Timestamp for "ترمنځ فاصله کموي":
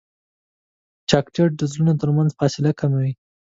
2.01-3.11